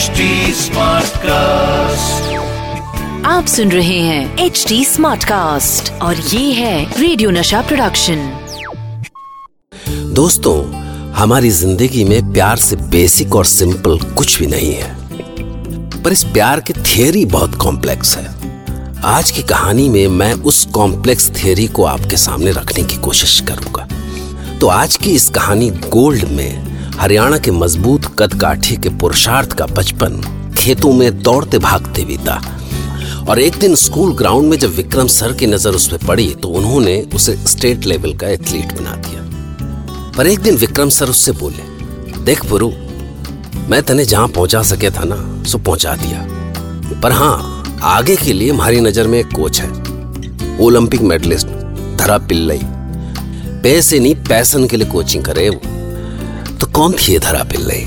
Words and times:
HD 0.00 0.26
Smartcast. 0.56 2.28
आप 3.26 3.46
सुन 3.46 3.72
रहे 3.72 3.98
हैं 3.98 4.38
एच 4.38 4.64
डी 4.68 4.84
स्मार्ट 4.84 5.24
कास्ट 5.24 5.92
और 5.92 6.16
ये 6.16 6.52
है 6.52 7.00
रेडियो 7.00 7.30
नशा 7.30 7.60
प्रोडक्शन 7.62 8.16
दोस्तों 10.14 10.54
हमारी 11.12 11.50
ज़िंदगी 11.50 12.04
में 12.04 12.32
प्यार 12.32 12.56
से 12.56 12.76
बेसिक 12.76 13.36
और 13.36 13.44
सिंपल 13.44 13.98
कुछ 13.98 14.38
भी 14.38 14.46
नहीं 14.46 14.72
है। 14.74 16.02
पर 16.02 16.12
इस 16.12 16.24
प्यार 16.24 16.60
की 16.60 16.72
थियोरी 16.72 17.24
बहुत 17.26 17.54
कॉम्प्लेक्स 17.54 18.16
है। 18.16 18.26
आज 19.04 19.30
की 19.30 19.42
कहानी 19.42 19.88
में 19.88 20.06
मैं 20.08 20.32
उस 20.32 20.64
कॉम्प्लेक्स 20.64 21.30
थियोरी 21.30 21.66
को 21.66 21.84
आपके 21.84 22.16
सामने 22.16 22.50
रखने 22.52 22.84
की 22.84 22.96
कोशिश 22.96 23.40
करूँगा। 23.40 23.88
तो 24.58 24.66
आज 24.68 24.96
की 24.96 25.10
इस 25.10 25.28
कहानी 25.28 25.70
गोल्ड 25.70 26.24
में 26.24 26.69
हरियाणा 27.00 27.36
के 27.38 27.50
मज़बूत 27.50 28.06
कद 28.18 28.34
काठी 28.40 28.76
के 28.76 28.88
पुरुषार्थ 28.98 29.52
का 29.58 29.66
बचपन 29.66 30.20
खेतों 30.58 30.92
में 30.92 31.22
दौड़ते 31.22 31.58
भागते 31.58 32.04
बीता। 32.04 32.34
और 33.28 33.38
एक 33.40 33.56
दिन 33.58 33.74
स्कूल 33.74 34.12
ग्राउंड 34.14 34.50
में 34.50 34.56
जब 34.58 34.74
विक्रम 34.74 35.06
सर 35.06 35.32
की 35.32 35.46
नज़र 35.46 35.74
उस 35.74 35.88
पर 35.88 36.06
पड़ी 36.06 36.28
तो 36.42 36.48
उन्होंने 36.50 37.00
उसे 37.14 37.36
स्टेट 37.46 37.86
लेवल 37.86 38.14
का 38.14 38.28
एथलीट 38.28 38.76
बना 38.78 38.96
दिया। 38.98 40.12
पर 40.16 40.26
एक 40.26 40.40
दिन 40.40 40.56
विक्रम 40.56 40.88
सर 40.90 41.10
उससे 41.10 41.32
बोले, 41.32 41.62
देख 42.24 42.44
पुरु 42.50 42.70
मैं 43.70 43.82
तने 43.82 44.04
जहाँ 44.04 44.28
पहुँचा 44.28 44.62
सके 44.64 44.90
था 44.90 45.04
ना, 45.04 45.42
सो 45.44 45.58
पहुँचा 45.58 45.96
दिया। 45.96 47.00
पर 47.00 47.12
हाँ 47.12 47.80
आगे 47.86 48.16
के 48.16 48.32
लिए 48.32 48.50
हमारी 48.50 48.80
नज़र 48.80 49.06
में 49.06 49.18
एक 49.20 49.34
कोच 49.34 49.60
है, 49.60 49.70
ओलंपिक 50.60 51.00
मेडलिस्ट, 51.02 51.46
धरा 51.96 52.18
पिल्लई। 52.20 52.60
पैसे 53.62 53.98
नहीं, 53.98 54.14
पैसन 54.28 54.66
के 54.66 54.76
लिए 54.76 54.90
कोचिंग 54.90 55.24
करे 55.24 55.48
वो। 55.50 55.78
तो 56.60 56.66
कौन 56.66 56.92
थी 56.92 57.12
ये 57.12 57.18
धरा 57.18 57.42
पिल्लई 57.44 57.84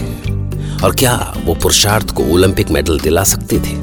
और 0.83 0.95
क्या 0.95 1.13
वो 1.37 1.53
पुरुषार्थ 1.55 2.11
को 2.11 2.23
ओलंपिक 2.33 2.69
मेडल 2.69 2.99
दिला 2.99 3.23
सकती 3.23 3.59
थी? 3.59 3.75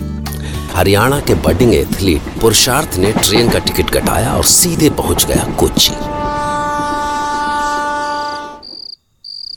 हरियाणा 0.74 1.20
के 1.20 1.34
बडिंग 1.34 1.74
एथलीट 1.74 2.22
पुरुषार्थ 2.40 2.96
ने 2.98 3.12
ट्रेन 3.12 3.50
का 3.50 3.58
टिकट 3.58 3.90
कटाया 3.90 4.34
और 4.34 4.44
सीधे 4.44 4.90
पहुँच 4.90 5.24
गया 5.24 5.44
कोची 5.60 5.92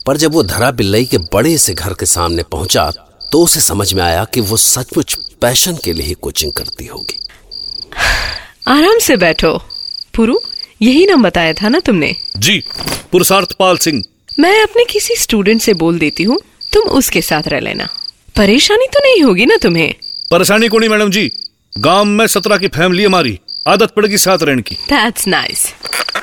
पर 0.06 0.16
जब 0.16 0.32
वो 0.32 0.42
धरा 0.42 0.70
पिल्लई 0.70 1.04
के 1.04 1.18
बड़े 1.32 1.56
से 1.58 1.74
घर 1.74 1.94
के 1.94 2.06
सामने 2.06 2.42
पहुँचा 2.42 2.90
तो 3.32 3.42
उसे 3.42 3.60
समझ 3.60 3.92
में 3.94 4.02
आया 4.02 4.24
कि 4.24 4.40
वो 4.40 4.56
सचमुच 4.56 5.14
पैशन 5.40 5.76
के 5.84 5.92
लिए 5.92 6.06
ही 6.06 6.14
कोचिंग 6.14 6.52
करती 6.52 6.86
होगी। 6.86 7.20
आराम 8.68 8.98
से 8.98 9.16
बैठो। 9.16 9.56
पुरु 10.14 10.38
यही 10.82 11.06
नाम 11.06 11.22
बताया 11.22 11.52
था 11.52 11.68
ना 11.68 11.78
तुमने? 11.78 12.14
जी 12.36 12.62
पुरुषार्थ 13.12 13.52
पाल 13.58 13.76
सिंह। 13.76 14.02
मैं 14.38 14.62
अपने 14.62 14.84
किसी 14.84 15.14
स्टूडेंट 15.16 15.60
से 15.60 15.72
बोल 15.74 15.98
देती 15.98 16.22
हूँ 16.22 16.40
तुम 16.72 16.88
उसके 16.90 17.20
साथ 17.22 17.48
रह 17.48 17.60
लेना। 17.60 17.88
परेशानी 18.36 18.86
तो 18.86 19.00
नहीं 19.00 19.22
होगी 19.22 19.46
ना 19.46 19.56
तुम्हें? 19.56 19.94
परेशानी 20.30 20.68
को 20.68 20.78
नहीं 20.78 20.90
मैडम 20.90 21.10
जी। 21.10 21.30
गाँव 21.72 22.04
में 22.04 22.26
सत्रह 22.26 22.58
की 22.58 22.68
फैमिली 22.68 23.04
हमारी। 23.04 23.38
आदत 23.68 23.92
पड़ेगी 23.96 24.18
साथ 24.18 24.38
रहने 24.42 24.62
की। 24.62 24.74
दैट्स 24.88 25.26
नाइस 25.28 25.66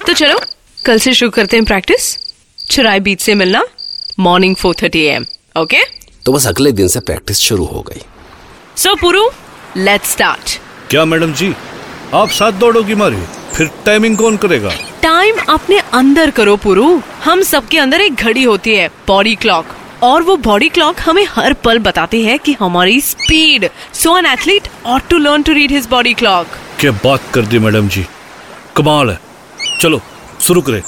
तो 0.07 0.13
चलो 0.13 0.39
कल 0.85 0.99
से 0.99 1.13
शुरू 1.13 1.31
करते 1.31 1.57
हैं 1.57 1.65
प्रैक्टिस 1.65 2.17
चुराई 2.71 2.99
बीच 2.99 3.21
से 3.21 3.35
मिलना 3.35 3.63
morning 4.19 4.55
four 4.55 4.75
thirty 4.81 5.03
AM 5.05 5.25
okay 5.55 5.83
तो 6.25 6.33
बस 6.33 6.47
अगले 6.47 6.71
दिन 6.71 6.87
से 6.87 6.99
प्रैक्टिस 7.01 7.37
शुरू 7.39 7.65
हो 7.65 7.81
गई। 7.81 8.01
सो 8.77 8.95
पुरु 8.95 9.23
लेट्स 9.77 10.11
स्टार्ट 10.11 10.59
क्या 10.89 11.05
मैडम 11.05 11.33
जी? 11.33 11.53
आप 12.13 12.29
साथ 12.31 12.51
दौड़ोगी 12.59 12.95
मारी 12.95 13.23
फिर 13.53 13.69
टाइमिंग 13.85 14.17
कौन 14.17 14.37
करेगा? 14.37 14.75
टाइम 15.01 15.37
अपने 15.49 15.79
अंदर 15.93 16.31
करो 16.31 16.55
पुरु 16.57 17.01
हम 17.25 17.41
सबके 17.43 17.77
अंदर 17.77 18.01
एक 18.01 18.15
घड़ी 18.23 18.43
होती 18.43 18.75
है 18.75 18.87
बॉडी 19.07 19.35
क्लॉक 19.41 19.75
और 20.03 20.23
वो 20.23 20.35
बॉडी 20.45 20.69
क्लॉक 20.75 20.99
हमें 21.05 21.25
हर 21.29 21.53
पल 21.65 21.79
बताती 21.87 22.23
है 22.25 22.37
कि 22.45 22.55
हमारी 22.59 22.99
speed 23.01 23.67
so 23.93 24.17
an 24.17 24.25
athlete 24.25 24.67
ought 24.93 25.07
to 25.09 25.17
learn 25.17 25.43
to 25.49 25.53
read 25.53 25.71
his 25.71 25.87
body 25.89 26.13
clock 26.21 26.57
क्या 26.79 26.91
बात 27.03 27.29
कर 27.33 27.45
दी 27.45 27.59
मैडम 27.65 27.87
जी? 27.95 28.05
कमाल 28.77 29.09
है। 29.09 29.19
चलो 29.81 30.01
शुरू 30.47 30.61
करें। 30.69 30.81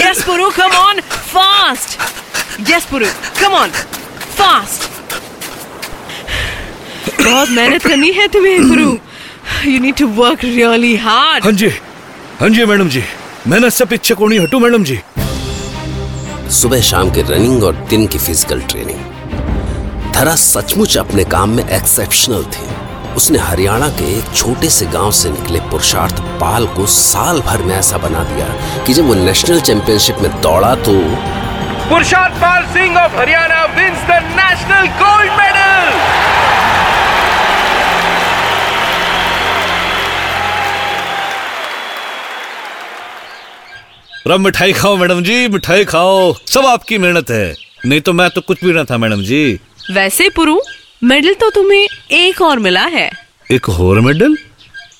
Yes 0.00 0.22
Puru 0.26 0.50
come 0.56 0.72
on 0.76 1.00
fast 1.00 2.68
yes 2.70 2.84
Puru 2.90 3.06
come 3.40 3.54
on 3.54 3.70
fast 4.38 4.88
बहुत 7.22 7.48
मेहनत 7.50 7.86
करनी 7.86 8.10
है 8.12 8.26
तुम्हें 8.34 8.68
Puru 8.68 8.96
you 9.70 9.78
need 9.80 9.96
to 9.98 10.06
work 10.20 10.44
really 10.44 10.94
hard 11.06 11.44
हाँ 11.44 11.52
जी 11.62 11.68
हाँ 12.40 12.48
जी 12.48 12.64
मैडम 12.66 12.88
जी। 12.88 13.02
मेहनत 13.48 13.72
से 13.72 13.84
पीछे 13.84 14.14
को 14.14 14.26
नहीं 14.28 14.38
हटू 14.40 14.58
मैडम 14.60 14.82
जी। 14.84 14.98
सुबह 16.52 16.80
शाम 16.88 17.10
की 17.10 17.22
रनिंग 17.28 17.62
और 17.64 17.74
दिन 17.90 18.06
की 18.06 18.18
फ़िज़िकल 18.18 18.60
ट्रेनिंग 18.70 20.12
धरा 20.14 20.34
सचमुच 20.36 20.96
अपने 20.98 21.24
काम 21.34 21.50
में 21.56 21.64
एक्सेप्शनल 21.64 22.42
थी। 22.54 22.66
उसने 23.16 23.38
हरियाणा 23.38 23.88
के 23.98 24.10
एक 24.18 24.34
छोटे 24.34 24.68
से 24.70 24.86
गाँव 24.86 25.10
से 25.20 25.30
निकले 25.30 25.60
पुरुषार्थ 25.70 26.20
पाल 26.40 26.66
को 26.76 26.86
साल 26.96 27.40
भर 27.46 27.62
में 27.62 27.74
ऐसा 27.76 27.98
बना 28.04 28.24
दिया 28.24 28.48
कि 28.86 28.94
जब 28.94 29.06
वो 29.08 29.14
नेशनल 29.24 29.60
चैंपियनशिप 29.70 30.18
में 30.22 30.40
दौड़ा 30.42 30.74
तो 30.84 30.98
Purusharth 31.88 32.40
Pal 32.42 32.66
Singh 32.74 32.98
of 32.98 33.16
Haryana 33.20 33.64
wins 33.76 34.04
the 34.10 34.22
national 34.36 34.86
gold 35.00 35.32
medal 35.40 36.39
रब 44.28 44.40
मिठाई 44.40 44.72
खाओ 44.72 44.96
मैडम 44.96 45.22
जी 45.24 45.46
मिठाई 45.48 45.84
खाओ। 45.84 46.32
सब 46.46 46.66
आपकी 46.66 46.96
मेहनत 46.98 47.30
है। 47.30 47.54
नहीं 47.86 48.00
तो 48.00 48.12
मैं 48.12 48.28
तो 48.30 48.40
कुछ 48.40 48.64
भी 48.64 48.72
ना 48.72 48.84
था 48.84 48.96
मैडम 48.98 49.22
जी। 49.22 49.58
वैसे 49.92 50.28
पुरु 50.30 50.58
मेडल 51.04 51.34
तो 51.34 51.48
तुम्हें 51.50 51.86
एक 52.12 52.40
और 52.42 52.58
मिला 52.58 52.84
है। 52.86 53.10
एक 53.52 53.68
और 53.68 54.00
मेडल? 54.00 54.36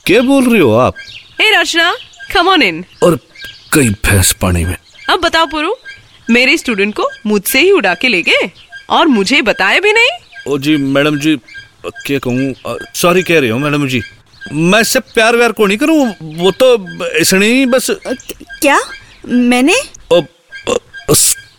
क्या 0.06 0.20
बोल 0.22 0.48
रही 0.50 0.60
हो 0.60 0.72
आप? 0.74 0.94
हे 1.40 1.50
रचना 1.54 1.92
कम 2.34 2.48
ऑन 2.48 2.62
इन 2.62 2.84
और 3.02 3.18
कई 3.72 3.88
भैंस 4.06 4.32
पानी 4.42 4.64
में। 4.64 4.76
अब 5.10 5.20
बताओ 5.20 5.46
पुरु 5.46 5.74
मेरे 6.30 6.56
स्टूडेंट 6.58 6.94
को 6.94 7.08
मुझसे 7.26 7.60
ही 7.60 7.70
उड़ा 7.70 7.94
के 7.94 8.08
ले 8.08 8.22
गए? 8.22 8.50
और 8.90 9.06
मुझे 9.08 9.42
बताए 9.42 9.80
भी 9.80 9.92
नहीं? 9.92 10.08
ओ 10.48 10.58
जी 10.58 10.76
मैडम 10.76 11.18
जी 11.18 11.36
क्या 11.86 12.18
कहूँ? 12.18 12.54
सॉरी 12.94 13.22
कह 13.22 13.40
रही 13.40 13.50
हूँ 13.50 13.60
मैडम 13.60 13.86
जी। 13.88 14.02
मैं 14.52 14.80
इससे 14.80 15.00
प्यार 15.14 15.36
व्यार 15.36 15.52
को 15.52 15.66
नहीं 15.66 15.78
करूँ? 15.78 16.06
वो 16.38 16.50
तो 16.62 17.08
ऐसे 17.20 17.38
नहीं 17.38 17.66
बस 17.66 17.90
क्या? 17.90 18.78
मैंने? 19.28 19.74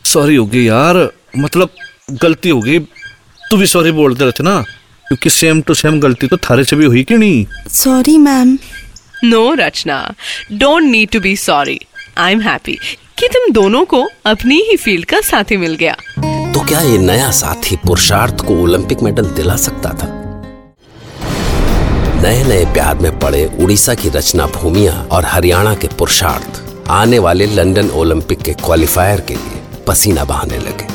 सॉरी 0.06 0.36
हो 0.36 0.46
गई 0.46 0.64
यार। 0.64 1.08
मतलब 1.38 1.70
गलती 2.12 2.50
हो 2.50 2.60
गई 2.62 2.80
तू 3.50 3.58
भी 3.58 3.68
सॉरी 3.68 3.92
बोलते 3.92 4.26
रहते 4.26 4.44
ना। 4.44 4.62
क्योंकि 5.08 5.30
सेम 5.30 5.62
टू 5.62 5.74
सेम 5.74 6.00
गलती 6.00 6.28
तो 6.28 6.38
थारे 6.38 6.64
से 6.64 6.76
भी 6.76 6.86
हुई 6.86 7.04
कि 7.04 7.18
नहीं? 7.18 7.46
Sorry 7.70 8.18
ma'am 8.18 8.58
no 9.24 9.54
Rachna. 9.54 10.14
Don't 10.52 10.84
need 10.84 11.10
to 11.10 11.20
be 11.20 11.36
sorry 11.38 11.80
I 12.18 12.32
am 12.32 12.42
happy 12.42 12.78
कि 13.20 13.28
तुम 13.28 13.52
दोनों 13.54 13.84
को 13.86 14.08
अपनी 14.26 14.62
ही 14.70 14.78
फ़ील्ड 14.78 15.06
का 15.06 15.22
साथी 15.22 15.58
मिल 15.58 15.76
गया। 15.76 15.94
तो 16.54 16.66
क्या 16.66 16.80
ये 16.82 16.98
नया 16.98 17.30
साथी 17.32 17.76
पुरुषार्थ 17.76 18.46
को 18.46 18.62
ओलंपिक 18.64 19.02
मेडल 19.02 19.26
दिला 19.26 19.56
सकता 19.58 19.90
था? 19.90 20.08
नए 22.22 22.44
नए 22.44 22.66
प्यार 22.74 22.98
में 22.98 23.20
पड़े 23.20 23.46
उड़ीसा 23.60 23.94
की 23.94 24.10
रचना 24.10 24.46
भूमिया 24.48 24.94
और 25.12 25.26
हरियाणा 25.26 25.76
के 25.76 25.88
पुरुषार्थ। 25.88 26.61
आने 26.90 27.20
वाले 27.20 27.46
लंदन 27.46 27.90
ओलंपिक 27.92 28.42
के 28.42 28.54
क्वालिफायर 28.64 29.22
के 29.22 29.36
लिए 29.36 29.62
पसीना 29.88 30.24
बहाने 30.24 30.58
लगे। 30.58 30.88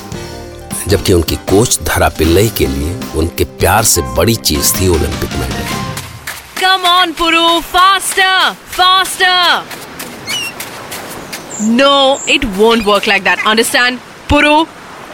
जबकि 0.89 1.13
उनकी 1.13 1.37
कोच 1.51 1.79
धरा 1.83 2.09
पिल्लई 2.09 2.49
के 2.59 2.67
लिए 2.67 3.01
उनके 3.17 3.45
प्यार 3.61 3.85
से 3.85 4.03
बड़ी 4.17 4.35
चीज़ 4.35 4.75
थी 4.75 4.89
Olympic 4.89 5.31
medal 5.37 5.65
come 6.61 6.87
on 6.89 7.13
Puru 7.13 7.61
faster 7.63 8.53
faster 8.71 9.65
no 11.63 12.21
it 12.29 12.45
won't 12.57 12.87
work 12.87 13.09
like 13.09 13.25
that 13.25 13.47
understand 13.47 13.99
Puru 14.31 14.65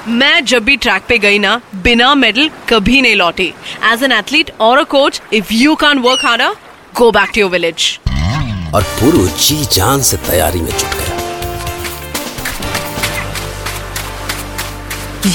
मैं 0.09 0.44
जब 0.44 0.64
भी 0.64 0.76
ट्रैक 0.76 1.02
पे 1.08 1.19
गई 1.19 1.38
ना, 1.38 1.61
बिना 1.75 2.14
मेडल 2.14 2.50
कभी 2.69 3.00
नहीं 3.00 3.14
लौटी। 3.17 3.52
एज 3.93 4.02
एन 4.02 4.12
एथलीट 4.12 4.50
और 4.61 4.79
a 4.79 4.82
coach 4.85 5.20
if 5.32 5.52
you 5.55 5.75
can 5.75 5.99
work 5.99 6.25
harder 6.25 6.56
go 6.96 7.11
back 7.11 7.31
to 7.35 7.41
your 7.41 7.50
village 7.50 7.99
और 8.74 8.82
पुरु 8.98 9.26
जी 9.38 9.64
जान 9.72 10.02
से 10.02 10.16
तैयारी 10.28 10.60
में 10.60 10.70
जुट 10.70 10.94
गया। 10.94 11.20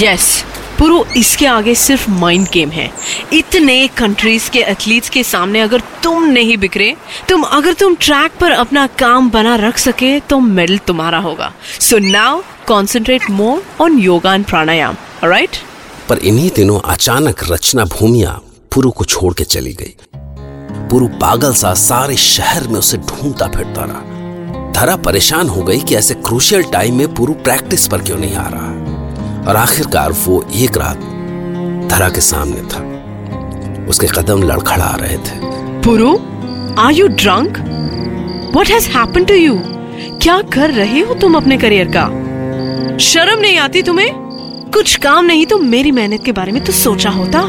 यस 0.01 0.43
पुरु 0.79 1.03
इसके 1.17 1.45
आगे 1.45 1.73
सिर्फ़ 1.75 2.09
माइंड 2.11 2.47
गेम 2.53 2.69
है। 2.69 2.89
इतने 3.33 3.87
कंट्रीज़ 3.97 4.49
के 4.51 4.59
एथलीट्स 4.61 5.09
के 5.09 5.23
सामने 5.23 5.61
अगर 5.61 5.81
तुम 6.03 6.23
नहीं 6.23 6.57
बिखरे 6.57 6.95
तुम 7.29 7.43
अगर 7.43 7.73
तुम 7.73 7.95
ट्रैक 8.01 8.31
पर 8.39 8.51
अपना 8.51 8.85
काम 8.99 9.29
बना 9.29 9.55
रख 9.57 9.77
सके 9.77 10.19
तो 10.19 10.39
मेडल 10.39 10.77
तुम्हारा 10.87 11.19
होगा। 11.19 11.51
So 11.79 11.97
now 11.97 12.41
concentrate 12.67 13.29
more 13.29 13.63
on 13.81 13.97
yoga 13.99 14.33
and 14.35 14.45
pranayama 14.45 14.95
right 15.23 15.57
पर 16.09 16.17
इन्हीं 16.19 16.51
दिनों 16.55 16.79
अचानक 16.85 17.43
रचना 17.51 17.85
भूमिया 17.93 18.39
पुरु 18.73 18.91
को 18.91 19.05
छोड़ 19.05 19.33
के 19.33 19.43
चली 19.45 19.73
गई। 19.73 19.95
पुरु 20.91 21.07
पागल 21.07 21.53
सा 21.53 21.73
सारे 21.73 22.15
शहर 22.15 22.67
में 22.67 22.79
उसे 22.79 22.97
ढूंढता 22.97 23.47
फिरता 23.47 23.81
रहा। 23.81 24.01
धरा 24.71 24.95
परेशान 24.95 25.49
हो 25.49 25.63
गई 25.63 25.79
कि 25.79 25.95
ऐसे 25.95 26.13
क्रूशियल 26.13 26.63
टाइम 26.63 26.95
में 26.95 27.13
पुरु 27.13 27.33
प्रैक्टिस 27.33 27.87
पर 27.87 28.01
क्यों 28.01 28.17
नहीं 28.17 28.35
आ 28.35 28.47
रहा। 28.47 28.67
और 29.49 29.55
आखिरकार 29.55 30.11
वो 30.11 30.47
एक 30.55 30.77
रात 30.77 30.97
धरा 31.91 32.09
के 32.09 32.21
सामने 32.21 32.61
था। 32.61 32.97
उसके 33.89 34.07
कदम 34.07 34.43
लड़खड़ा 34.43 34.97
रहे 35.01 35.17
थे। 35.17 35.39
Puru 35.81 36.17
are 36.79 36.93
you 36.93 37.07
drunk 37.07 37.57
what 38.57 38.67
has 38.67 38.89
happen 38.89 39.23
to 39.23 39.33
you 39.33 39.59
क्या 40.21 40.41
कर 40.41 40.71
रहे 40.71 40.99
हो 40.99 41.13
तुम 41.13 41.35
अपने 41.35 41.57
करियर 41.57 41.87
का? 41.97 42.05
शर्म 42.97 43.39
नहीं 43.39 43.57
आती 43.57 43.81
तुम्हें? 43.81 44.13
कुछ 44.73 44.95
काम 44.95 45.25
नहीं 45.25 45.45
तो 45.45 45.57
मेरी 45.57 45.91
मेहनत 45.91 46.23
के 46.25 46.31
बारे 46.31 46.51
में 46.51 46.63
तो 46.63 46.73
सोचा 46.73 47.09
होता। 47.09 47.47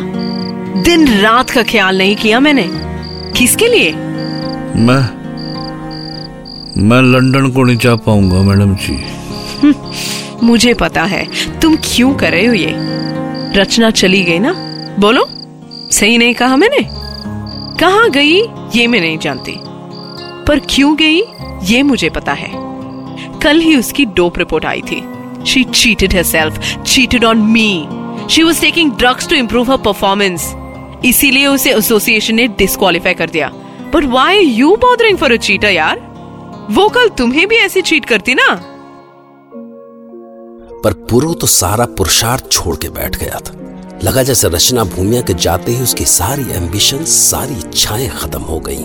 दिन 0.82 1.20
रात 1.20 1.50
का 1.50 1.62
ख्याल 1.62 1.98
नहीं 1.98 2.16
किया 2.16 2.40
मैंने। 2.40 2.87
किसके 3.38 3.66
लिए? 3.68 3.92
मैं 4.76 5.18
मैं 6.82 7.02
लंदन 7.02 7.50
को 7.50 7.64
नहीं 7.64 7.76
जा 7.76 7.94
पाऊँगा 7.96 8.42
मैडम 8.42 8.74
जी। 8.74 8.98
मुझे 10.46 10.74
पता 10.74 11.04
है 11.04 11.26
तुम 11.60 11.76
क्यों 11.76 12.14
कर 12.14 12.30
रहे 12.30 12.46
हो 12.46 12.52
ये? 12.52 12.74
रचना 13.60 13.90
चली 13.90 14.22
गई 14.24 14.38
ना? 14.38 14.52
बोलो। 14.98 15.26
सही 15.90 16.18
नहीं 16.18 16.34
कहा 16.34 16.56
मैंने? 16.56 16.78
कहा 17.80 18.08
गई 18.08 18.40
ये 18.76 18.86
मैं 18.86 19.00
नहीं 19.00 19.18
जानती। 19.18 19.54
पर 20.46 20.60
क्यों 20.70 20.96
गई 20.96 21.22
ये 21.64 21.82
मुझे 21.82 22.10
पता 22.10 22.32
है। 22.32 22.50
कल 23.42 23.60
ही 23.60 23.76
उसकी 23.76 24.04
डोप 24.04 24.38
रिपोर्ट 24.38 24.64
आई 24.64 24.80
थी। 24.80 25.02
She 25.46 25.64
cheated 25.64 26.14
herself 26.22 26.82
cheated 26.82 27.24
on 27.24 27.38
me 27.38 27.88
she 28.30 28.42
was 28.42 28.60
taking 28.60 28.92
drugs 28.92 29.28
to 29.28 29.36
improve 29.36 29.70
her 29.70 29.76
performance 29.76 30.54
इसीलिए 31.04 31.46
उसे 31.46 31.74
एसोसिएशन 31.74 32.34
ने 32.34 32.48
डिस्कालीफाई 32.48 33.14
कर 33.14 33.30
दिया। 33.30 33.48
But 33.94 34.04
why 34.04 34.38
you 34.38 34.76
bothering 34.76 35.18
for 35.18 35.32
a 35.32 35.36
cheater 35.36 35.68
यार? 35.68 35.96
वो 36.70 36.88
कल 36.88 37.08
तुम्हें 37.08 37.48
भी 37.48 37.56
ऐसी 37.56 37.82
चीट 37.82 38.04
करती 38.04 38.34
ना? 38.34 38.62
पर 40.84 40.92
पुरु 40.92 41.34
तो 41.34 41.46
सारा 41.46 41.84
पुरुषार्थ 41.84 42.50
छोड़ 42.50 42.76
के 42.76 42.88
बैठ 42.88 43.16
गया 43.16 43.40
था। 43.40 43.54
लगा 44.04 44.22
जैसे 44.22 44.48
रचना 44.48 44.84
भूमिया 44.84 45.22
के 45.22 45.34
जाते 45.34 45.72
ही 45.72 45.82
उसकी 45.82 46.04
सारी 46.04 46.42
एम्बिशन 46.42 47.04
सारी 47.04 47.54
इच्छाएँ 47.54 48.08
खत्म 48.08 48.40
हो 48.40 48.60
गई 48.60 48.84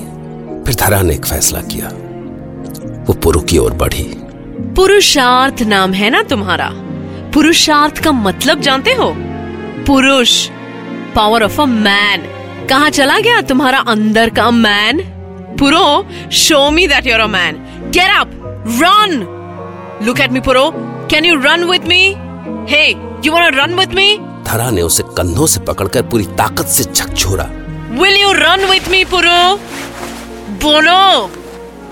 फिर 0.66 0.76
धरा 0.76 1.02
ने 1.02 1.14
एक 1.14 1.26
फैसला 1.26 1.62
किया। 1.62 1.88
वो 3.08 3.14
पुरु 3.14 3.40
की 3.40 3.58
ओर 3.58 3.74
बढ़ी। 3.74 4.04
पुरुषार्थ 4.76 5.62
नाम 5.62 5.94
है 5.94 6.10
ना 6.10 6.24
तुम्हारा? 6.24 6.70
पुरुषार्थ 7.34 8.04
का 8.04 8.12
मतलब 8.12 8.60
जानते 8.60 8.92
हो? 8.92 9.14
पुरुष। 9.88 10.50
पावर 11.16 11.44
ऑफ़ 11.44 11.62
अ 11.62 11.66
मैन 11.66 12.22
कहा 12.70 12.90
चला 12.90 13.20
गया 13.20 13.42
तुम्हारा 13.42 13.80
अंदर 13.88 14.30
का 14.30 14.50
man 14.52 15.00
Puru 15.60 16.08
show 16.32 16.70
me 16.72 16.88
that 16.88 17.08
you're 17.08 17.20
a 17.20 17.28
man 17.28 17.56
get 17.90 18.18
up 18.18 18.32
run 18.82 19.30
look 20.04 20.20
at 20.20 20.32
me 20.32 20.40
Puru. 20.40 20.70
Can 21.12 21.26
you 21.26 21.36
run 21.36 21.64
with 21.64 21.80
me 21.80 22.04
hey 22.70 22.88
you 23.26 23.32
want 23.32 23.56
run 23.56 23.74
with 23.74 23.88
me 23.88 24.18
Dhara 24.46 24.70
ने 24.70 24.82
उसे 24.82 25.04
कंधों 25.18 25.48
से 25.48 25.60
पकड़कर 25.60 26.02
पूरी 26.02 26.24
ताकत 26.24 26.68
से 26.68 26.84
झकझोरा 26.84 27.50
will 28.02 28.22
you 28.22 28.32
run 28.32 28.66
with 28.66 28.90
me 28.90 29.04
Puru? 29.06 29.60
बोलो। 30.64 31.32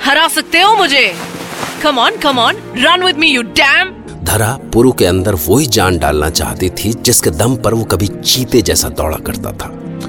हरा 0.06 0.28
सकते 0.28 0.62
हो 0.62 0.76
मुझे। 0.76 1.16
Come 1.84 2.00
on 2.00 2.18
come 2.18 2.40
on 2.40 2.56
run 2.78 3.04
with 3.04 3.14
me 3.14 3.28
you 3.28 3.42
damn 3.42 3.90
Dhara 4.32 4.48
Puru 4.74 4.92
के 4.92 5.06
अंदर 5.06 5.36
वही 5.48 5.66
जान 5.66 5.98
डालना 6.00 6.30
चाहती 6.30 6.70
थी 6.70 6.92
जिसके 7.04 7.30
दम 7.30 7.56
पर 7.56 7.74
वो 7.74 7.84
कभी 7.84 8.08
चीते 8.08 8.62
जैसा 8.62 8.90
दौड़ा 8.90 9.18
करता 9.18 9.52
था। 9.52 9.68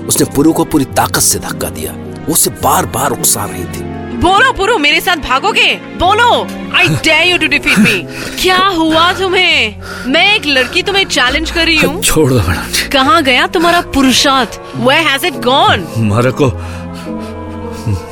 उसने 0.08 0.26
पुरु 0.34 0.52
को 0.52 0.64
पूरी 0.64 0.84
ताकत 0.98 1.20
से 1.20 1.38
धक्का 1.38 1.68
दिया। 1.68 1.92
वो 2.26 2.32
उसे 2.32 2.50
बार 2.62 2.86
बार 2.86 3.10
उकसा 3.10 3.44
रही 3.44 3.64
थी। 3.64 3.82
बोलो 4.20 4.52
पुरु 4.52 4.76
मेरे 4.78 5.00
साथ 5.00 5.16
भागोगे? 5.16 5.74
बोलो। 5.98 6.28
I 6.76 6.88
dare 6.88 7.26
you 7.28 7.38
to 7.38 7.46
defeat 7.46 7.78
me 7.78 7.96
क्या 8.42 8.58
हुआ 8.76 9.12
तुम्हें? 9.12 9.82
मैं 10.06 10.24
एक 10.34 10.46
लड़की 10.46 10.82
तुम्हें 10.82 11.04
चैलेंज 11.04 11.50
कर 11.50 11.66
रही 11.66 11.76
हूँ। 11.76 12.00
छोड़ 12.02 12.28
दो 12.30 12.38
मैडम 12.38 12.70
जी। 12.72 12.88
कहाँ 12.88 13.22
गया 13.22 13.46
तुम्हारा 13.46 13.80
पुरुषार्थ? 13.94 14.60
Where 14.86 15.02
has 15.08 15.28
it 15.30 15.40
gone? 15.48 15.84
मारे 16.12 16.32
को 16.42 16.50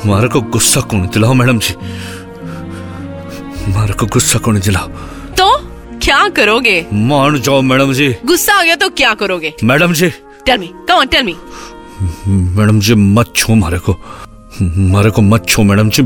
मारे 0.09 0.29
को 0.29 0.41
गुस्सा 0.51 0.81
कौन 0.81 1.07
दिलाओ 1.07 1.35
मैडम 1.35 1.59
जी? 1.59 1.75
मारे 3.73 3.93
को 3.93 4.07
गुस्सा 4.07 4.39
कौन 4.39 4.61
दिलाओ? 4.61 4.91
क्या 6.02 6.29
करोगे? 6.29 6.87
मान 6.93 7.41
जाओ 7.41 7.61
मैडम 7.62 7.93
जी। 7.93 8.17
गुस्सा 8.26 8.55
आ 8.55 8.62
गया 8.62 8.75
तो 8.76 8.88
क्या 8.91 9.14
करोगे? 9.14 9.55
Madam 9.64 9.93
ji. 9.93 10.11
Tell 10.47 10.58
me 10.58 10.67
come 10.88 10.94
on 10.94 11.06
tell 11.06 11.23
me 11.23 11.37
madam 12.29 12.81
ji 12.81 12.94
मत 12.94 13.32
छो 13.37 13.55
मारे 13.55 13.79
को। 13.79 13.97
मारे 14.93 15.11
को 15.11 15.23
मत 15.23 15.47
छो 15.49 15.62
मैडम 15.62 15.91
जी। 15.91 16.02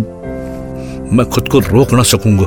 मैं 1.17 1.25
खुद 1.25 1.49
को 1.49 1.59
रोक 1.59 1.93
ना 1.93 2.03
सकूँगा। 2.03 2.45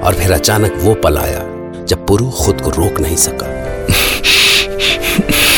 और 0.00 0.14
फिर 0.14 0.32
अचानक 0.32 0.72
वो 0.76 0.94
पल 0.94 1.18
आया 1.18 1.40
जब 1.84 2.06
पुरु 2.06 2.30
खुद 2.30 2.60
को 2.60 2.70
रोक 2.70 3.00
नहीं 3.00 3.16
सका। 3.16 3.46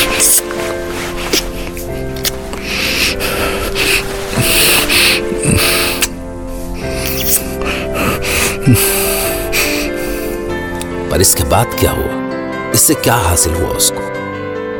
पर 11.15 11.21
इसके 11.21 11.45
बाद 11.45 11.67
क्या 11.67 11.91
हुआ? 11.91 12.33
इससे 12.73 12.95
क्या 12.95 13.15
हासिल 13.15 13.55
हुआ 13.55 13.69
उसको? 13.69 14.01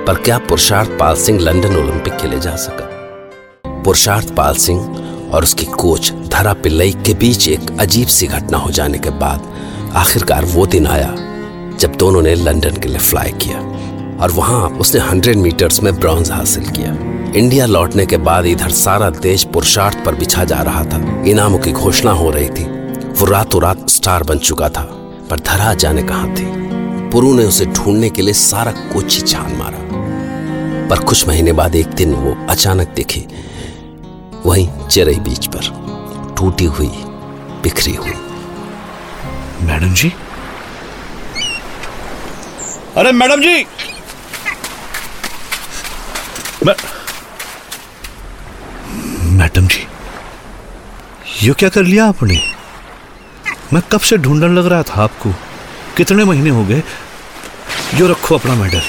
पर 0.05 0.15
क्या 0.15 0.39
पुरुषार्थ 0.39 0.91
पाल 0.91 1.15
सिंह 1.15 1.41
लंदन 1.41 1.77
ओलंपिक 1.77 2.17
के 2.17 2.29
लिए 2.29 2.41
जा 2.41 2.57
सका? 2.57 2.91
पुरुषार्थ 3.83 4.35
पाल 4.35 4.55
सिंह 4.55 4.81
और 5.35 5.43
उसकी 5.43 5.67
कोच 5.67 6.13
धरा 6.13 6.53
पिल्लई 6.53 6.93
के 6.93 7.15
बीच 7.15 7.49
एक 7.49 7.81
अजीब 7.81 8.09
सी 8.09 8.27
घटना 8.27 8.59
हो 8.59 8.71
जाने 8.71 8.99
के 8.99 9.11
बाद 9.11 9.43
आखिरकार 9.95 10.45
वो 10.45 10.67
दिन 10.67 10.87
आया 10.87 11.15
जब 11.79 11.97
दोनों 11.97 12.23
ने 12.23 12.35
लंदन 12.35 12.77
के 12.77 12.89
लिए 12.89 12.99
फ्लाई 12.99 13.31
किया 13.31 13.59
और 14.23 14.31
वहाँ 14.31 14.69
उसने 14.69 15.01
100 15.01 15.37
मीटर्स 15.37 15.83
में 15.83 16.01
ब्रॉन्ज 16.01 16.31
हासिल 16.31 16.65
किया। 16.65 16.91
इंडिया 17.39 17.67
लौटने 17.67 18.07
के 18.07 18.17
बाद 18.17 18.47
इधर 18.47 18.71
सारा 18.71 19.11
देश 19.11 19.45
पुरुषार्थ 19.45 20.05
पर 20.05 20.15
बिछा 20.15 20.45
जा 20.45 20.59
रहा 20.59 20.85
था। 20.85 21.25
इनामों 21.27 21.59
की 21.59 21.73
घोषणा 21.73 22.13
हो 22.13 22.31
रही 22.31 22.49
थी। 22.49 22.65
वो 23.11 23.25
रातों 23.25 23.63
रात 23.63 23.89
स्टार 23.89 24.23
बन 24.23 24.39
चुका 24.39 24.69
था। 24.69 25.04
पर 25.35 25.41
धरा 25.41 25.73
जाने 25.75 26.03
कहाँ 26.03 26.29
थी? 26.31 26.45
पुरु 27.11 27.33
ने 27.35 27.45
उसे 27.45 27.65
ढूँढने 27.67 28.09
के 28.11 28.23
लिए 28.23 28.35
सारा 28.35 28.73
कोची 28.93 29.21
छान 29.21 29.55
मारा। 29.57 29.79
पर 30.89 31.03
कुछ 31.05 31.27
महीने 31.29 31.53
बाद 31.53 31.75
एक 31.75 31.87
दिन 31.91 32.13
वो 32.15 32.35
अचानक 32.51 32.89
दिखी, 32.89 33.25
वहीं 34.47 34.69
चेरई 34.89 35.19
बीच 35.21 35.47
पर 35.47 36.35
टूटी 36.39 36.65
हुई, 36.77 36.89
बिखरी 37.63 37.95
हुई। 37.95 38.15
मैडम 39.63 39.95
जी? 39.95 40.13
अरे 42.97 43.13
मैडम 43.13 43.43
जी! 43.43 43.67
मैडम 49.37 49.67
जी, 49.67 49.87
ये 51.43 51.53
क्या 51.53 51.69
कर 51.69 51.83
लिया 51.83 52.07
आपने? 52.07 52.54
मैं 53.73 53.83
कब 53.93 54.01
से 54.01 54.17
ढूँढने 54.17 54.49
लग 54.49 54.67
रहा 54.67 54.83
था 54.83 55.03
आपको? 55.03 55.31
कितने 55.97 56.25
महीने 56.25 56.51
हो 56.51 56.65
गए? 56.65 56.83
जो 57.95 58.09
रखो 58.09 58.39
अपना 58.39 58.55
मेडल। 58.55 58.83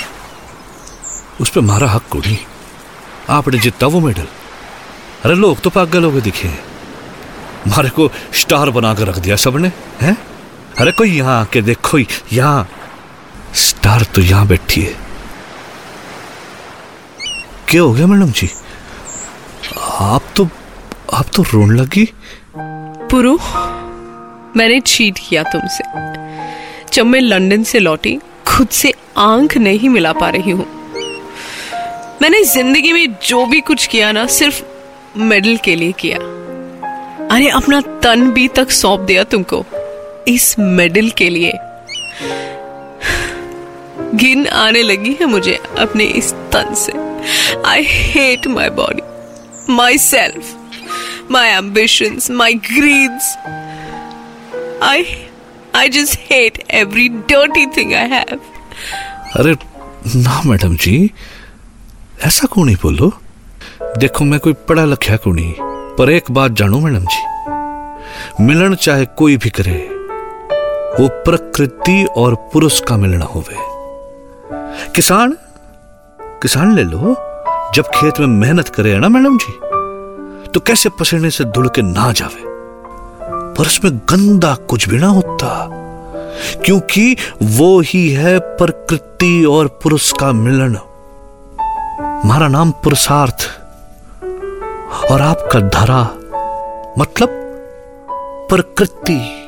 उस 1.41 1.49
पर 1.49 1.61
मारा 1.61 1.89
हक 1.89 2.03
को 2.09 2.19
नहीं। 2.19 2.37
आपने 3.29 3.57
जीता 3.57 3.87
वो 3.87 3.99
मेडल। 3.99 4.27
अरे 5.25 5.35
लोग 5.35 5.59
तो 5.59 5.69
पागल 5.69 6.03
हो 6.03 6.11
गए 6.11 6.21
दिखे 6.21 6.75
मारे 7.67 7.89
को 7.89 8.11
स्टार 8.33 8.69
बना 8.69 8.93
कर 8.93 9.07
रख 9.07 9.17
दिया 9.17 9.35
सबने, 9.35 9.71
हैं? 10.01 10.17
अरे 10.79 10.91
कोई 10.91 11.17
यहाँ 11.17 11.41
आके 11.41 11.61
देखो 11.61 11.99
यहाँ। 12.33 12.69
स्टार 13.55 14.03
तो 14.03 14.21
यहाँ 14.21 14.47
बैठी 14.47 14.81
है। 14.81 14.95
क्या 17.67 17.81
हो 17.81 17.93
गया 17.93 18.07
मैडम 18.07 18.31
जी? 18.31 18.49
आप 19.99 20.23
तो 20.35 20.49
आप 21.13 21.25
तो 21.35 21.43
रोन 21.43 21.75
लगी? 21.75 22.13
पुरु 22.57 23.37
मैंने 24.57 24.79
चीट 24.79 25.19
किया 25.29 25.43
तुमसे। 25.43 25.83
जब 26.93 27.05
मैं 27.05 27.21
लंदन 27.21 27.63
से 27.63 27.79
लौटी, 27.79 28.19
खुद 28.47 28.67
से 28.67 28.93
आँख 29.17 29.57
नहीं 29.57 29.89
मिला 29.89 30.13
पा 30.13 30.29
रही 30.29 30.51
हूँ। 30.51 30.65
मैंने 32.21 32.43
ज़िंदगी 32.43 32.93
में 32.93 33.15
जो 33.27 33.45
भी 33.45 33.59
कुछ 33.59 33.87
किया 33.87 34.11
ना, 34.11 34.25
सिर्फ़ 34.27 34.63
मेडल 35.17 35.57
के 35.57 35.75
लिए 35.75 35.91
किया। 35.91 36.17
अरे, 37.35 37.49
अपना 37.49 37.81
तन 37.81 38.31
भी 38.31 38.47
तक 38.47 38.71
सौंप 38.71 38.99
दिया 38.99 39.23
तुमको, 39.23 39.65
इस 40.27 40.55
मेडल 40.59 41.09
के 41.09 41.29
लिए। 41.29 41.53
गिन 44.15 44.47
आने 44.47 44.83
लगी 44.83 45.13
है 45.13 45.25
मुझे 45.25 45.59
अपने 45.79 46.03
इस 46.03 46.33
तन 46.33 46.73
से। 46.73 46.93
I 47.65 47.83
hate 47.83 48.47
my 48.47 48.69
body 48.69 49.01
my 49.73 49.97
self 49.97 50.55
my 51.31 51.49
ambitions 51.49 52.31
my 52.31 52.53
greeds 52.53 53.37
I 54.81 55.05
I 55.73 55.89
just 55.89 56.15
hate 56.29 56.57
every 56.69 57.07
dirty 57.31 57.65
thing 57.75 57.93
I 57.93 58.05
have. 58.13 58.39
अरे, 59.37 59.53
ना 60.15 60.41
मैडम 60.45 60.75
जी, 60.75 61.11
ऐसा 62.25 62.47
क्यों 62.53 62.65
नहीं 62.65 62.75
बोलो? 62.83 63.11
देखो, 63.97 64.25
मैं 64.25 64.39
कोई 64.39 64.53
पढ़ा 64.69 64.85
लिखा 64.85 65.15
को 65.15 65.31
नहीं, 65.31 65.53
पर 65.97 66.09
एक 66.09 66.31
बात 66.31 66.51
जानो 66.51 66.79
मैडम 66.79 67.05
जी? 67.05 68.43
मिलन 68.43 68.75
चाहे 68.75 69.05
कोई 69.05 69.37
भी 69.37 69.49
करे, 69.49 69.77
वो 70.99 71.07
प्रकृति 71.25 72.03
और 72.17 72.35
पुरुष 72.53 72.79
का 72.79 72.97
मिलना 72.97 73.25
होवे। 73.25 73.57
किसान 74.95 75.37
किसान 76.41 76.75
ले 76.75 76.83
लो, 76.83 77.15
जब 77.75 77.91
खेत 77.95 78.19
में 78.19 78.27
मेहनत 78.27 78.69
करे 78.69 78.97
ना 78.99 79.09
मैडम 79.09 79.37
जी? 79.37 79.53
तो 80.51 80.59
कैसे 80.59 80.89
पसीने 80.89 81.29
से 81.29 81.43
धुल 81.43 81.69
के 81.75 81.81
ना 81.81 82.11
जावे? 82.11 82.44
पर 83.57 83.65
उसमें 83.65 83.97
गंदा 83.97 84.55
कुछ 84.55 84.89
भी 84.89 84.97
ना 84.97 85.07
होता। 85.07 85.69
क्योंकि 86.65 87.17
वो 87.43 87.79
ही 87.79 88.09
है 88.09 88.39
प्रकृति 88.39 89.45
और 89.45 89.67
पुरुष 89.67 90.11
का 90.11 90.31
मिलन। 90.31 90.77
हमारा 92.23 92.47
नाम 92.47 92.71
पुरुषार्थ। 92.71 93.51
और 95.11 95.21
आपका 95.21 95.59
धरा 95.59 96.01
मतलब 96.99 97.29
प्रकृति। 98.49 99.41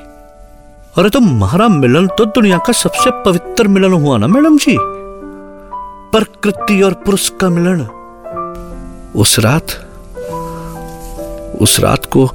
अरे 0.98 1.10
तो 1.10 1.20
हमारा 1.20 1.68
मिलन 1.68 2.08
तो 2.08 2.26
दुनिया 2.26 2.58
का 2.58 2.74
सबसे 2.74 3.12
पवित्र 3.12 3.68
मिलन 3.68 3.94
हुआ 3.94 4.18
ना, 4.18 4.28
मैडम 4.28 4.58
जी? 4.58 4.78
प्रकृति 6.12 6.82
और 6.82 6.94
पुरुष 6.94 7.30
का 7.30 7.50
मिलन। 7.50 7.82
उस 9.16 9.40
रात 9.40 9.68
उस 11.62 11.80
रात 11.80 12.06
को 12.06 12.32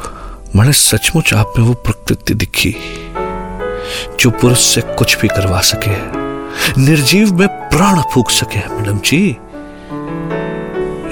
मैंने 0.57 0.73
सचमुच 0.73 1.35
आप 1.35 1.53
में 1.59 1.67
वो 1.67 1.75
प्रकृति 1.75 2.35
दिखी 2.35 2.75
जो 4.21 4.31
पुरुष 4.31 4.61
से 4.61 4.81
कुछ 4.81 5.21
भी 5.21 5.29
करवा 5.29 5.61
सके 5.61 5.97
निर्जीव 6.83 7.35
में 7.35 7.49
प्राण 7.49 8.01
फूक 8.13 8.31
सके 8.31 8.59
मैडम 8.69 8.99
जी। 8.99 9.37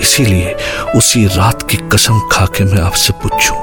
इसीलिए 0.00 0.54
उसी 0.96 1.26
रात 1.26 1.62
की 1.70 1.76
कसम 1.76 2.20
खा 2.32 2.46
के 2.46 2.64
मैं 2.64 2.80
आपसे 2.80 3.12
पूछूँ। 3.12 3.56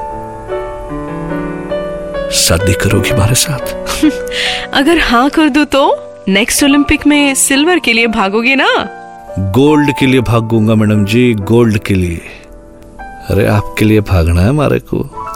शादी 2.30 2.72
करोगी 2.72 3.10
हमारे 3.10 3.34
साथ? 3.34 3.74
अगर 4.74 4.98
हाँ 4.98 5.30
कर 5.30 5.48
दो 5.48 5.64
तो? 5.64 6.04
नेक्स्ट 6.28 6.64
ओलंपिक 6.64 7.06
में 7.06 7.34
सिल्वर 7.34 7.78
के 7.78 7.92
लिए 7.92 8.06
भागोगे 8.06 8.54
ना? 8.54 8.68
गोल्ड 9.38 9.92
के 10.00 10.06
लिए 10.06 10.20
भागूँगा 10.20 10.74
मैडम 10.74 11.04
जी 11.04 11.34
गोल्ड 11.34 11.78
के 11.78 11.94
लिए। 11.94 12.20
अरे 13.30 13.46
आपके 13.46 13.84
लिए 13.84 14.00
भागना 14.00 14.40
है 14.40 14.48
हमारे 14.48 14.78
को। 14.78 15.27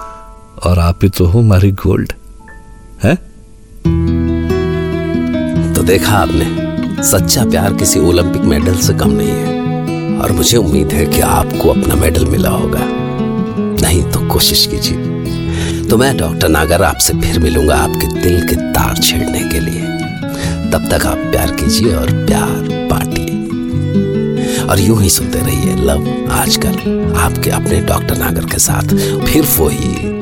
और 0.65 0.79
आप 0.79 0.99
ही 1.03 1.09
तो 1.09 1.25
हो 1.25 1.41
हमारी 1.41 1.71
गोल्ड। 1.71 2.13
है? 3.03 3.15
तो 5.75 5.83
देखा 5.83 6.17
आपने, 6.17 6.73
सच्चा 7.03 7.45
प्यार 7.45 7.75
किसी 7.75 8.01
ओलंपिक 8.01 8.43
मेडल 8.43 8.75
से 8.75 8.95
कम 8.95 9.11
नहीं 9.11 9.29
है। 9.29 9.63
और 10.19 10.33
मुझे 10.33 10.57
उम्मीद 10.57 10.93
है 10.93 11.07
कि 11.07 11.21
आपको 11.21 11.69
अपना 11.69 11.95
मेडल 11.95 12.27
मिला 12.27 12.51
होगा। 12.51 12.81
नहीं 13.87 14.03
तो 14.03 14.29
कोशिश 14.29 14.67
कीजिए। 14.67 14.99
तो 15.83 15.97
मैं 15.97 16.17
डॉक्टर 16.17 16.49
नागर 16.49 16.83
आपसे 16.83 17.15
फिर 17.15 17.39
मिलूँगा 17.39 17.77
आपके 17.77 18.21
दिल 18.21 18.49
के 18.49 18.57
तार 18.57 18.97
छेड़ने 18.97 19.41
के 19.41 19.61
लिए। 19.61 19.83
तब 20.71 20.89
तक 20.91 21.07
आप 21.07 21.17
प्यार 21.17 21.51
कीजिए 21.51 21.95
और 21.95 22.27
प्यार 22.27 22.89
बांटिए। 22.91 23.27
और 24.65 24.81
यूँ 24.81 25.03
ही 25.03 25.11
सुनते 25.11 25.39
रहिए, 25.39 25.77
लव, 25.77 26.29
आजकल 26.31 26.73
आपके 27.17 27.51
अपने 27.51 27.81
डॉक्टर 27.81 28.19
नागर 28.19 28.45
के 28.45 28.59
साथ 28.59 28.89
फिर 29.25 29.43
वही 29.59 30.22